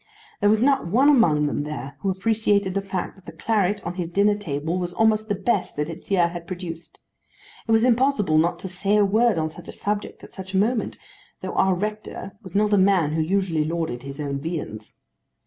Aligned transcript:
There 0.39 0.49
was 0.49 0.63
not 0.63 0.87
one 0.87 1.09
among 1.09 1.45
them 1.45 1.61
there 1.61 1.95
who 1.99 2.09
appreciated 2.09 2.73
the 2.73 2.81
fact 2.81 3.13
that 3.13 3.27
the 3.27 3.31
claret 3.31 3.85
on 3.85 3.93
his 3.93 4.09
dinner 4.09 4.35
table 4.35 4.79
was 4.79 4.95
almost 4.95 5.29
the 5.29 5.35
best 5.35 5.75
that 5.75 5.91
its 5.91 6.09
year 6.09 6.29
had 6.29 6.47
produced. 6.47 6.97
It 7.67 7.71
was 7.71 7.83
impossible 7.83 8.39
not 8.39 8.57
to 8.61 8.67
say 8.67 8.97
a 8.97 9.05
word 9.05 9.37
on 9.37 9.51
such 9.51 9.67
a 9.67 9.71
subject 9.71 10.23
at 10.23 10.33
such 10.33 10.55
a 10.55 10.57
moment; 10.57 10.97
though 11.41 11.53
our 11.53 11.75
rector 11.75 12.31
was 12.41 12.55
not 12.55 12.73
a 12.73 12.79
man 12.79 13.11
who 13.13 13.21
usually 13.21 13.63
lauded 13.63 14.01
his 14.01 14.19
own 14.19 14.39
viands. 14.39 14.95